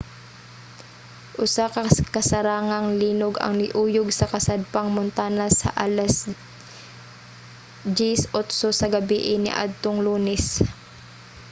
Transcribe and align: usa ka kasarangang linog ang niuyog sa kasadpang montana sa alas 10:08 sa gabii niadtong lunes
usa 1.43 1.65
ka 1.75 1.81
kasarangang 2.15 2.87
linog 3.01 3.35
ang 3.39 3.53
niuyog 3.61 4.09
sa 4.15 4.29
kasadpang 4.33 4.89
montana 4.97 5.47
sa 5.61 5.69
alas 5.85 6.15
10:08 7.85 8.79
sa 8.79 8.87
gabii 8.95 9.31
niadtong 9.45 9.97
lunes 10.07 10.45